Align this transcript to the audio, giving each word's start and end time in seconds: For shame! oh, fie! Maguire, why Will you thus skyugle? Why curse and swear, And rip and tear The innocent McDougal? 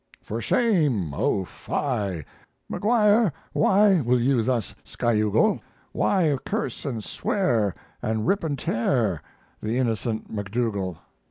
For 0.23 0.41
shame! 0.41 1.13
oh, 1.13 1.45
fie! 1.45 2.25
Maguire, 2.67 3.31
why 3.53 4.01
Will 4.01 4.19
you 4.19 4.41
thus 4.41 4.73
skyugle? 4.83 5.61
Why 5.91 6.39
curse 6.43 6.85
and 6.85 7.03
swear, 7.03 7.75
And 8.01 8.25
rip 8.25 8.43
and 8.43 8.57
tear 8.57 9.21
The 9.61 9.77
innocent 9.77 10.33
McDougal? 10.33 10.97